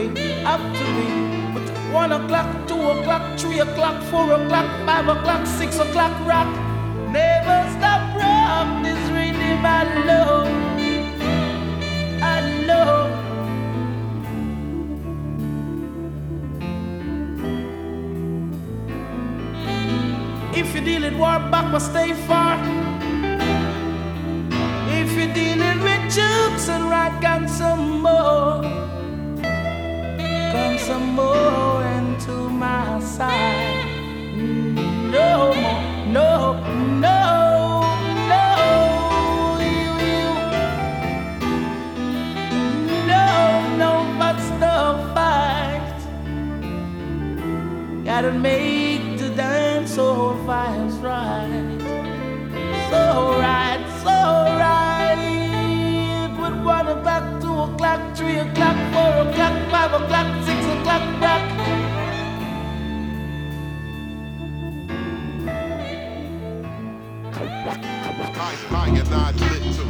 be, 0.05 0.21
have 0.45 0.61
to 0.77 0.85
be. 0.97 1.07
But 1.53 1.67
one 1.91 2.11
o'clock, 2.11 2.67
two 2.67 2.81
o'clock, 2.93 3.39
three 3.39 3.59
o'clock, 3.59 4.03
four 4.11 4.31
o'clock, 4.31 4.67
five 4.85 5.07
o'clock, 5.07 5.45
six 5.45 5.79
o'clock, 5.79 6.13
rock. 6.25 6.49
Never 7.11 7.59
stop 7.75 8.01
rock 8.15 8.83
this 8.83 9.01
rhythm 9.11 9.65
I 9.65 9.83
love. 10.05 10.47
I. 12.21 12.57
If 20.59 20.73
you're 20.73 20.83
dealing 20.83 21.17
war 21.19 21.39
back, 21.51 21.71
but 21.71 21.79
stay 21.79 22.13
far. 22.13 22.57
If 24.89 25.11
you're 25.13 25.33
dealing 25.33 25.79
with 25.81 26.01
jukes 26.11 26.67
and 26.67 26.89
right, 26.89 27.15
come 27.21 27.47
some 27.47 28.01
more. 28.01 28.96
Some 30.87 31.15
more 31.15 31.83
into 31.83 32.31
my 32.49 33.01
side. 33.01 33.85
No 35.11 35.53
more, 35.53 35.83
no, 36.07 36.53
no, 37.05 37.19
no. 38.31 38.43
You, 39.59 39.91
you. 40.07 40.27
No, 43.05 43.27
no, 43.75 43.91
but 44.17 44.39
no 44.63 44.75
fight. 45.13 45.99
Gotta 48.05 48.31
make 48.31 49.17
the 49.19 49.29
dance 49.35 49.95
so 49.95 50.39
vibes 50.47 51.03
right. 51.03 51.81
So 52.89 53.01
right, 53.41 53.83
so 54.03 54.17
right. 54.63 55.19
With 56.39 56.55
one 56.63 56.87
o'clock, 56.87 57.41
two 57.41 57.57
o'clock, 57.67 58.15
three 58.15 58.37
o'clock, 58.37 58.77
four 58.93 59.27
o'clock, 59.27 59.55
five 59.69 59.93
o'clock, 60.01 60.46
o'clock, 60.87 61.21
rock. 61.21 61.41
I, 68.39 68.55
I 68.71 68.87
and 68.89 69.13
I 69.13 69.31
lit 69.31 69.73
to 69.75 69.83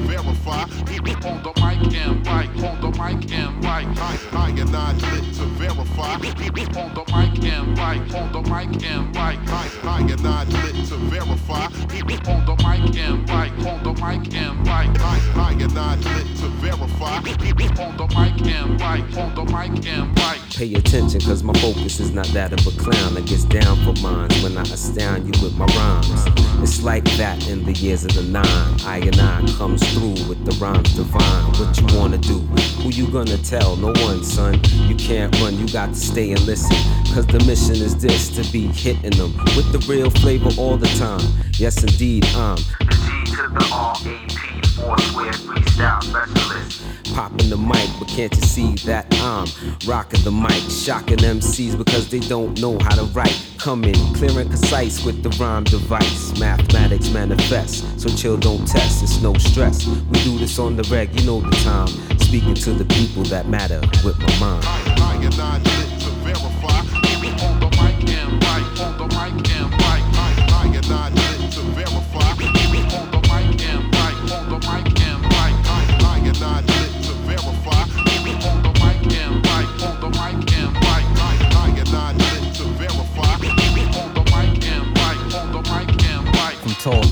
verify. 0.48 1.28
On 1.28 1.44
the 1.44 1.54
mic 1.62 1.94
and 1.96 2.26
right, 2.26 2.50
on 2.64 2.82
the 2.82 2.90
mic 2.92 3.32
and 3.32 3.64
right. 3.64 3.88
I, 3.98 4.18
I 4.34 4.50
and 4.50 4.76
I 4.76 4.94
lit 4.94 5.34
to 5.36 5.46
verify. 5.58 6.14
On 6.14 6.22
the 6.22 7.04
mic 7.12 7.44
and 7.44 7.78
right, 7.78 8.16
on 8.16 8.32
the 8.32 8.42
mic 8.44 8.84
and 8.84 9.16
right. 9.16 9.40
I, 9.48 9.70
I 9.84 10.00
and 10.02 10.28
I 10.28 10.44
lit 10.46 10.88
to 10.88 10.98
verify. 10.98 11.66
On 11.66 12.46
the 12.46 12.56
mic 12.64 12.98
and 12.98 13.30
right, 13.30 13.52
on 13.66 13.84
the 13.84 13.94
mic 13.94 14.34
and 14.34 14.68
right. 14.68 14.90
I, 15.00 15.22
I 15.36 15.52
and 15.52 15.78
I 15.78 15.96
lit 15.96 16.38
to 16.38 16.48
verify. 16.60 17.18
On 17.18 17.98
the 17.98 18.08
mic 18.16 18.48
and 18.48 18.80
right, 18.82 19.18
on 19.18 19.36
the 19.36 19.44
mic 19.46 19.86
and 19.88 20.18
right. 20.20 20.40
Pay 20.56 20.74
attention, 20.74 21.22
cause 21.22 21.44
my 21.44 21.54
focus 21.54 22.00
is 22.00 22.12
not 22.12 22.28
that 22.28 22.54
of 22.54 22.66
a 22.66 22.72
clown. 22.80 23.18
I 23.18 23.22
gets 23.22 23.44
down 23.44 23.78
for 23.84 24.00
mine 24.02 24.30
when 24.42 24.58
I 24.58 24.64
astound 24.64 25.26
you 25.26 25.44
with 25.44 25.56
my 25.58 25.66
rhymes. 25.66 26.26
It's 26.64 26.82
like 26.84 27.04
that 27.18 27.48
in 27.48 27.64
the 27.66 27.74
years 27.74 28.04
of 28.06 28.16
the 28.16 28.24
nine. 28.24 28.82
I 28.82 29.00
and 29.00 29.20
I 29.20 29.42
comes 29.58 29.82
through 29.94 30.28
with 30.28 30.37
the 30.46 30.52
rhymes 30.62 30.94
divine. 30.96 31.44
What 31.54 31.80
you 31.80 31.98
wanna 31.98 32.18
do? 32.18 32.40
Who 32.82 32.90
you 32.90 33.08
gonna 33.08 33.38
tell? 33.38 33.76
No 33.76 33.92
one, 34.04 34.24
son. 34.24 34.60
You 34.88 34.96
can't 34.96 35.34
run, 35.40 35.58
you 35.58 35.68
got 35.70 35.90
to 35.90 35.96
stay 35.96 36.32
and 36.32 36.42
listen. 36.42 36.76
Cause 37.14 37.26
the 37.28 37.40
mission 37.46 37.76
is 37.76 37.96
this 37.98 38.30
to 38.30 38.52
be 38.52 38.68
hitting 38.68 39.12
them 39.12 39.34
with 39.56 39.72
the 39.72 39.80
real 39.92 40.10
flavor 40.10 40.50
all 40.58 40.78
the 40.78 40.88
time. 41.00 41.22
Yes, 41.54 41.84
indeed, 41.84 42.26
I'm 42.36 42.56
the 42.56 42.86
G 42.86 43.36
to 43.36 43.48
the 43.48 43.70
R-A-P, 43.74 44.82
four 44.82 44.98
square 45.00 45.32
freestyle 45.32 46.04
specialist. 46.04 46.84
Popping 47.16 47.50
the 47.50 47.58
mic, 47.58 47.90
but 48.00 48.08
can't 48.08 48.36
you 48.36 48.42
see 48.42 48.76
that 48.86 49.08
I'm 49.22 49.48
rocking 49.88 50.24
the 50.24 50.32
mic, 50.32 50.70
shocking 50.70 51.18
MCs 51.18 51.78
because 51.78 52.10
they 52.10 52.20
don't 52.20 52.60
know 52.62 52.78
how 52.80 52.96
to 52.96 53.04
write. 53.06 53.47
Come 53.68 53.84
in, 53.84 54.14
clear 54.14 54.40
and 54.40 54.50
concise 54.50 55.04
with 55.04 55.24
the 55.24 55.30
rhyme 55.44 55.66
device. 55.66 56.40
Mathematics 56.40 57.10
manifest, 57.10 58.00
so 58.00 58.08
chill, 58.08 58.38
don't 58.38 58.66
test, 58.66 59.04
it's 59.04 59.22
no 59.22 59.34
stress. 59.34 59.86
We 59.86 60.24
do 60.24 60.38
this 60.38 60.58
on 60.58 60.78
the 60.78 60.84
reg, 60.84 61.14
you 61.20 61.26
know 61.26 61.42
the 61.42 61.52
time. 61.66 61.90
Speaking 62.18 62.56
to 62.56 62.72
the 62.72 62.86
people 62.86 63.24
that 63.24 63.50
matter 63.50 63.82
with 64.06 64.18
my 64.20 64.40
mind. 64.40 65.87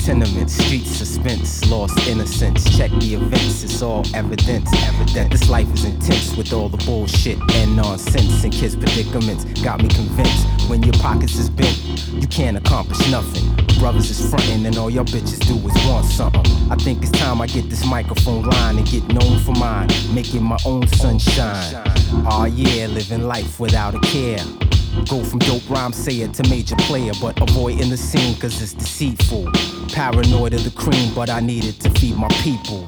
Tenements, 0.05 0.53
street 0.53 0.85
suspense, 0.85 1.65
lost 1.65 1.97
innocence. 2.07 2.77
Check 2.77 2.91
the 2.91 3.15
events, 3.15 3.63
it's 3.63 3.81
all 3.81 4.05
evidence. 4.13 4.69
Evident 4.83 5.31
this 5.31 5.49
life 5.49 5.71
is 5.73 5.83
intense 5.83 6.35
with 6.37 6.53
all 6.53 6.69
the 6.69 6.77
bullshit 6.85 7.39
and 7.53 7.75
nonsense 7.75 8.43
and 8.43 8.53
kids' 8.53 8.75
predicaments. 8.75 9.45
Got 9.63 9.81
me 9.81 9.87
convinced 9.87 10.47
when 10.69 10.83
your 10.83 10.93
pockets 10.93 11.37
is 11.37 11.49
bent, 11.49 11.75
you 12.11 12.27
can't 12.27 12.55
accomplish 12.55 12.99
nothing. 13.09 13.55
Brothers 13.79 14.11
is 14.11 14.29
frontin' 14.29 14.67
and 14.67 14.77
all 14.77 14.91
your 14.91 15.05
bitches 15.05 15.39
do 15.47 15.55
is 15.55 15.87
want 15.87 16.05
something. 16.05 16.45
I 16.71 16.75
think 16.75 17.01
it's 17.01 17.11
time 17.11 17.41
I 17.41 17.47
get 17.47 17.67
this 17.71 17.83
microphone 17.83 18.43
line 18.43 18.77
and 18.77 18.87
get 18.87 19.07
known 19.07 19.39
for 19.39 19.53
mine, 19.53 19.89
making 20.13 20.43
my 20.43 20.59
own 20.67 20.85
sunshine. 20.87 21.81
Oh 22.29 22.45
yeah, 22.45 22.85
living 22.87 23.23
life 23.23 23.59
without 23.59 23.95
a 23.95 23.99
care. 24.01 24.64
Go 25.09 25.23
from 25.23 25.39
dope 25.39 25.69
rhyme 25.69 25.93
sayer 25.93 26.27
to 26.27 26.49
major 26.49 26.75
player, 26.77 27.11
but 27.21 27.39
avoiding 27.41 27.89
the 27.89 27.97
scene 27.97 28.35
cause 28.39 28.61
it's 28.61 28.73
deceitful. 28.73 29.51
Paranoid 29.93 30.53
of 30.53 30.63
the 30.63 30.71
cream, 30.75 31.13
but 31.13 31.29
I 31.29 31.39
needed 31.39 31.79
to 31.81 31.89
feed 31.91 32.15
my 32.15 32.27
people. 32.41 32.85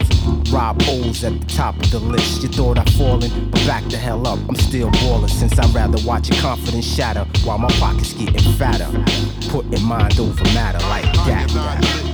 Rob 0.52 0.82
O's 0.88 1.24
at 1.24 1.40
the 1.40 1.46
top 1.48 1.76
of 1.76 1.92
the 1.92 2.00
list. 2.00 2.42
You 2.42 2.50
thought 2.50 2.80
I'd 2.80 2.90
fallen, 2.94 3.50
but 3.52 3.66
back 3.68 3.84
the 3.86 3.98
hell 3.98 4.26
up. 4.28 4.40
I'm 4.48 4.56
still 4.56 4.90
ballin' 4.92 5.30
since 5.30 5.60
I'd 5.60 5.74
rather 5.76 5.98
watch 6.08 6.30
your 6.30 6.40
confidence 6.40 6.86
shatter 6.86 7.26
while 7.44 7.58
my 7.58 7.70
pockets 7.80 8.14
getting 8.14 8.54
fatter. 8.54 8.90
Putting 9.50 9.84
mind 9.84 10.20
over 10.20 10.44
matter 10.46 10.80
like 10.88 11.06
that. 11.28 12.07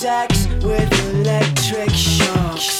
sex 0.00 0.46
with 0.62 0.90
electric 1.10 1.90
shocks. 1.90 2.79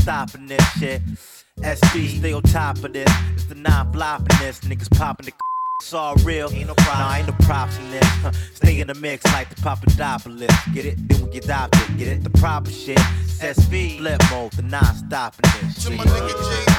Stopping 0.00 0.46
this 0.46 0.64
shit. 0.78 1.02
SV, 1.60 2.18
stay 2.18 2.32
on 2.32 2.42
top 2.42 2.82
of 2.82 2.92
this. 2.92 3.10
It's 3.34 3.44
the 3.44 3.54
non-flopping 3.54 4.38
this. 4.40 4.60
Niggas 4.60 4.90
popping 4.96 5.26
the 5.26 5.32
it's 5.82 5.92
all 5.92 6.14
real. 6.24 6.48
Ain't 6.50 6.68
no 6.68 6.74
problem. 6.74 6.98
Nah, 6.98 7.16
ain't 7.16 7.28
no 7.28 7.34
props 7.44 7.78
in 7.78 7.90
this. 7.90 8.04
Huh. 8.04 8.32
Stay 8.54 8.80
in 8.80 8.86
the 8.86 8.94
mix 8.94 9.24
like 9.26 9.54
the 9.54 9.60
Papadopoulos. 9.60 10.48
Get 10.72 10.86
it? 10.86 11.08
Then 11.08 11.26
we 11.26 11.30
get 11.32 11.44
adopted. 11.44 11.98
Get 11.98 12.08
it? 12.08 12.24
The 12.24 12.30
proper 12.30 12.70
shit. 12.70 12.98
SV, 12.98 13.98
flip 13.98 14.22
mode, 14.30 14.52
the 14.52 14.62
non-stopping 14.62 15.50
this. 15.60 15.84
To 15.84 15.90
my 15.90 16.04
nigga 16.04 16.72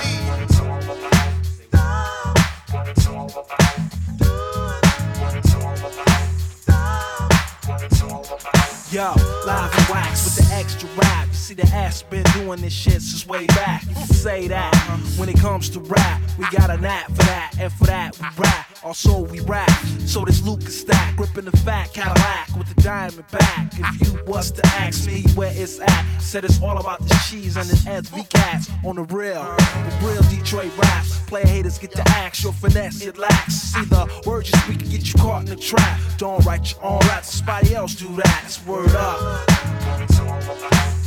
Yo, 8.94 9.12
live 9.48 9.74
and 9.76 9.90
wax 9.90 10.24
with 10.24 10.48
the 10.48 10.54
extra 10.54 10.88
rap. 10.96 11.23
See 11.54 11.62
the 11.62 11.76
ass 11.76 12.02
been 12.02 12.24
doing 12.34 12.62
this 12.62 12.74
shit 12.74 13.00
since 13.00 13.28
way 13.28 13.46
back. 13.46 13.84
Say 14.08 14.48
that. 14.48 14.74
When 15.18 15.30
it 15.30 15.38
comes 15.38 15.70
to 15.72 15.80
rap, 15.82 16.20
we 16.40 16.46
got 16.50 16.72
a 16.72 16.78
knack 16.78 17.06
for 17.10 17.26
that. 17.26 17.52
And 17.60 17.72
for 17.72 17.86
that, 17.86 18.18
we 18.18 18.44
rap. 18.44 18.66
Also, 18.84 19.20
we 19.20 19.40
rap. 19.42 19.70
So 20.08 20.26
this 20.26 20.42
Lucas 20.42 20.80
stack, 20.80 21.16
gripping 21.16 21.46
the 21.46 21.56
fat 21.58 21.94
Cadillac 21.94 22.56
with 22.58 22.74
the 22.74 22.82
diamond 22.82 23.28
back. 23.30 23.72
If 23.74 24.02
you 24.02 24.20
was 24.26 24.50
to 24.52 24.66
ask 24.66 25.06
me 25.06 25.26
where 25.36 25.52
it's 25.54 25.80
at, 25.80 26.20
said 26.20 26.44
it's 26.44 26.60
all 26.60 26.80
about 26.80 27.08
the 27.08 27.24
cheese 27.30 27.56
and 27.56 27.70
this 27.70 27.86
SV 27.86 28.28
cats 28.30 28.72
on 28.84 28.96
the 28.96 29.04
real. 29.04 29.44
The 29.44 30.00
real 30.02 30.24
Detroit 30.24 30.76
raps. 30.80 31.20
Player 31.28 31.46
haters 31.46 31.78
get 31.78 31.92
the 31.92 32.04
axe, 32.10 32.44
your 32.44 32.54
finesse 32.54 33.04
it 33.04 33.20
lacks. 33.20 33.54
See 33.54 33.86
the 33.86 34.10
words 34.26 34.50
you 34.50 34.58
speak 34.60 34.80
can 34.80 34.90
get 34.90 35.08
you 35.08 35.20
caught 35.20 35.42
in 35.42 35.50
the 35.50 35.56
trap. 35.56 36.00
Don't 36.18 36.44
write 36.46 36.72
your 36.72 36.84
own 36.84 37.00
raps, 37.02 37.36
somebody 37.36 37.76
else 37.76 37.94
do 37.94 38.08
that. 38.16 38.42
It's 38.44 38.66
word 38.66 38.96
up. 38.96 41.03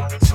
East 0.00 0.28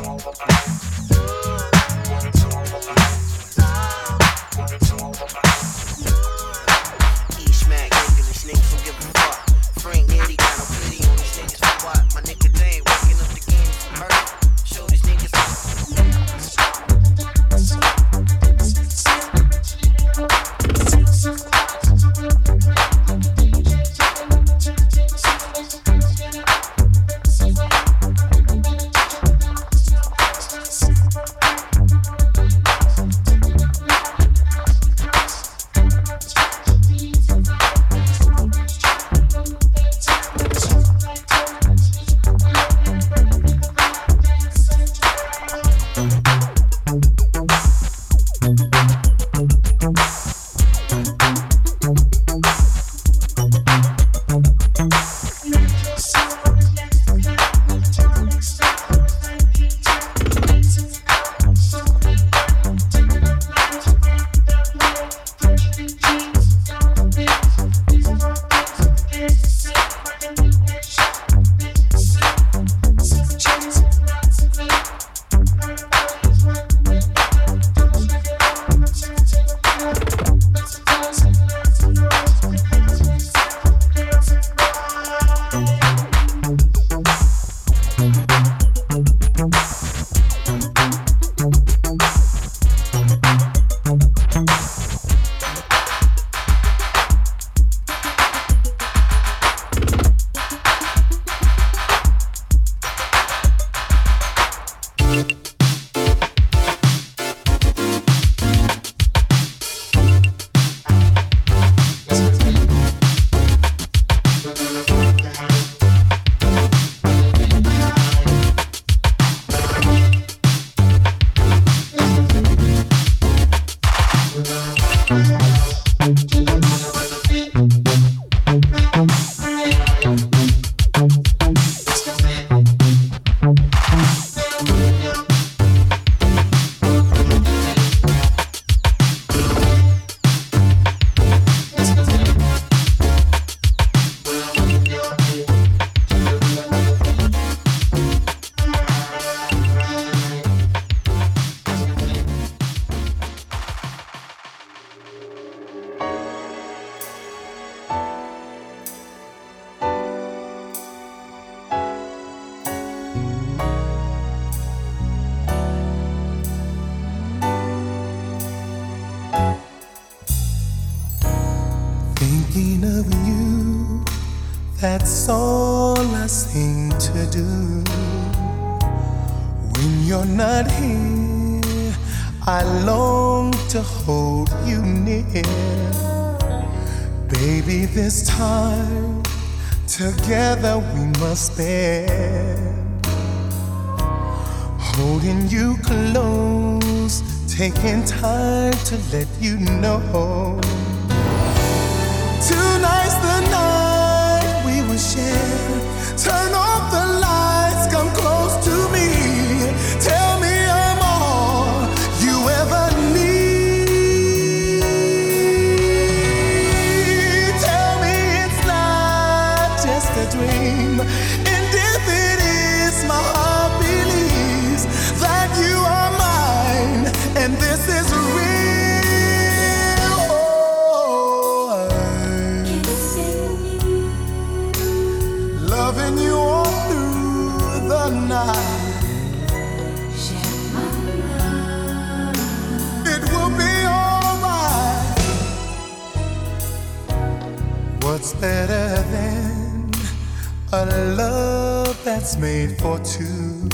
made 252.38 252.78
for 252.80 253.00
two. 253.00 253.70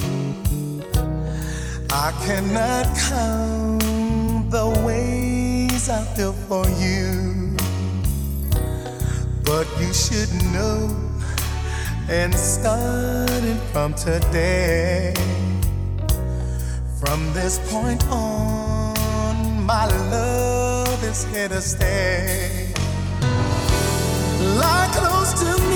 I 1.91 2.11
cannot 2.25 2.85
count 3.09 4.51
the 4.51 4.67
ways 4.85 5.89
I 5.89 6.03
feel 6.15 6.33
for 6.33 6.65
you, 6.83 7.55
but 9.43 9.67
you 9.79 9.93
should 9.93 10.31
know. 10.53 10.95
And 12.09 12.33
starting 12.33 13.59
from 13.71 13.93
today, 13.93 15.13
from 16.99 17.19
this 17.33 17.59
point 17.71 18.03
on, 18.07 19.63
my 19.63 19.85
love 20.09 21.03
is 21.03 21.25
here 21.25 21.49
to 21.49 21.61
stay. 21.61 22.73
Lie 24.57 24.89
close 24.93 25.33
to 25.43 25.61
me. 25.63 25.68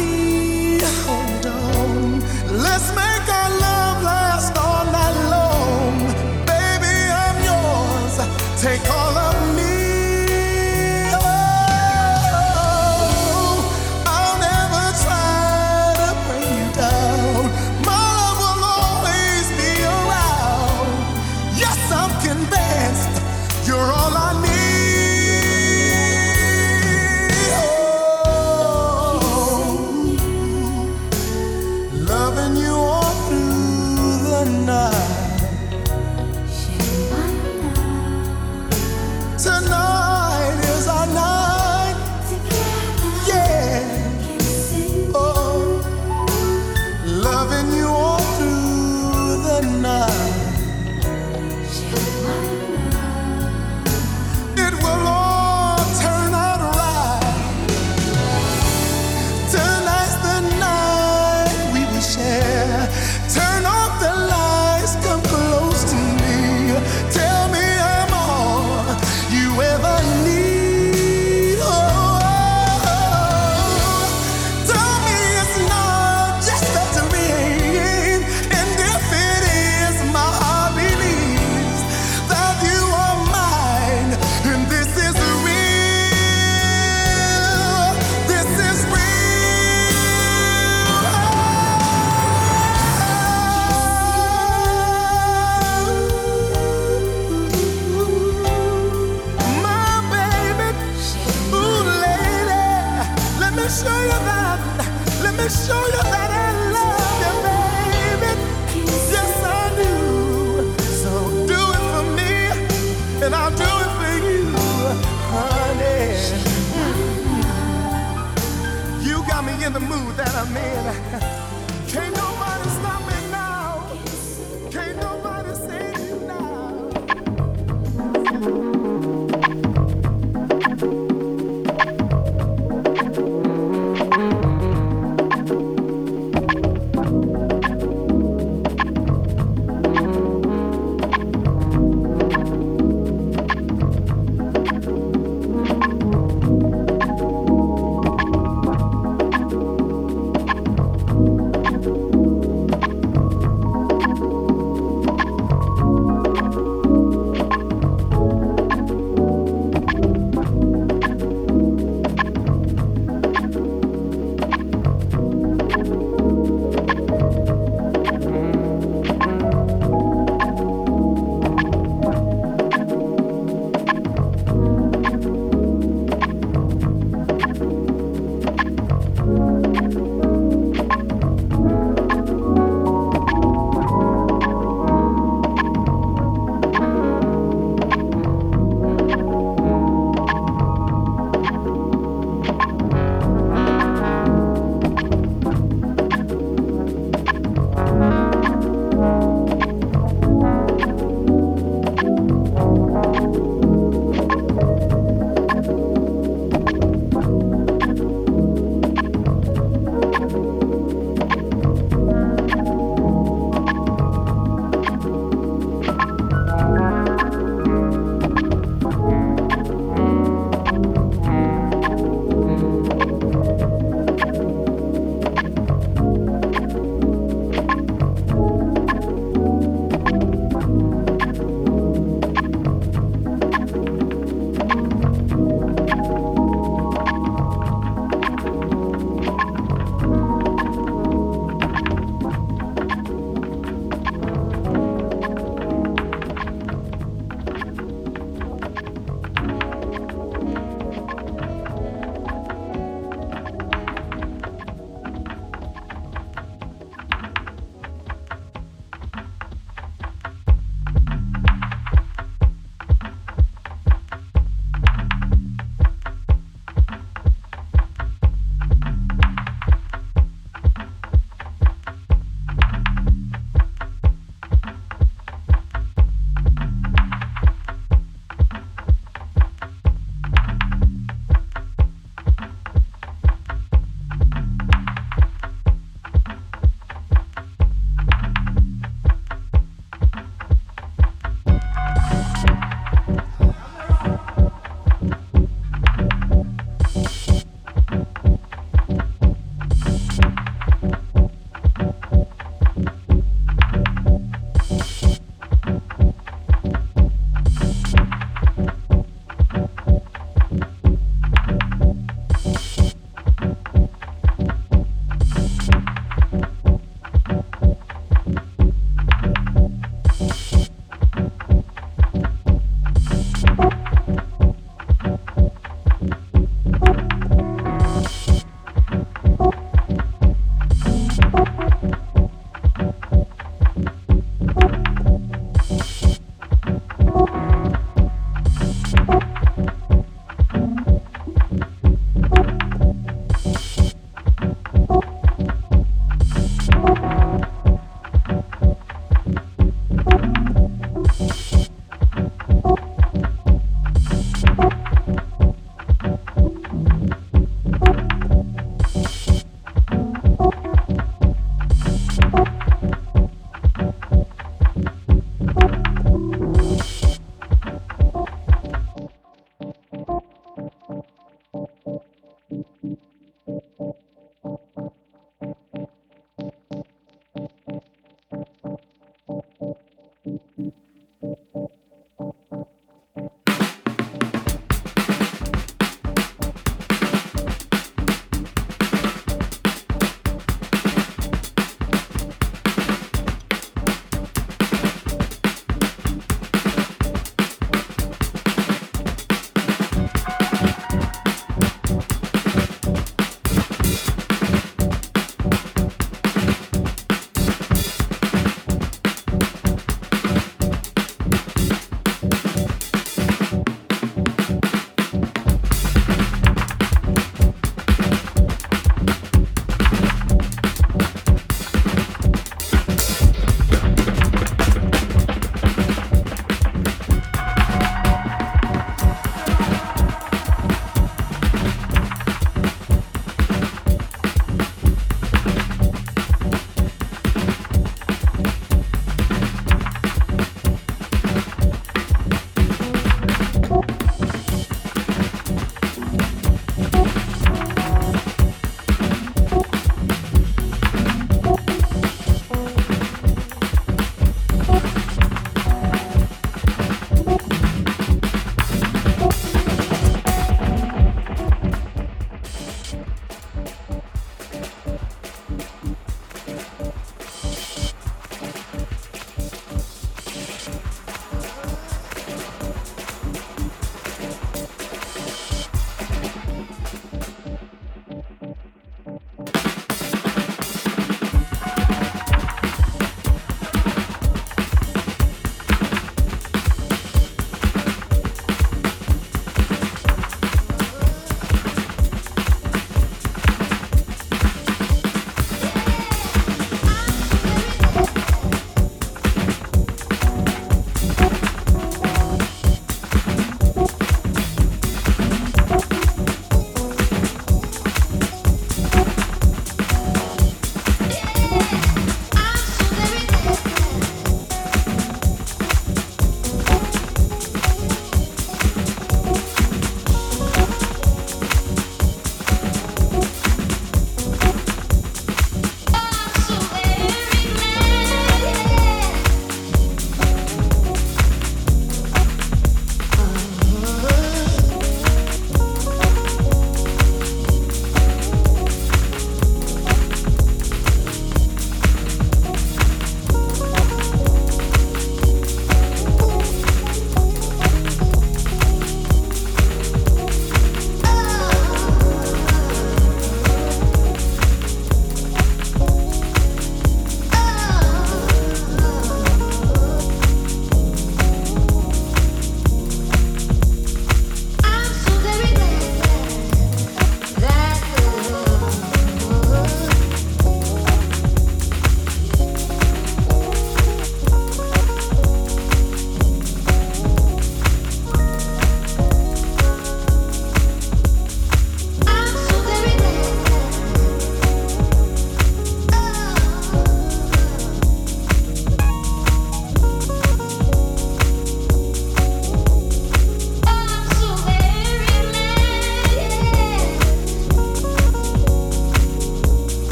Let's 2.63 2.95
make 2.95 3.32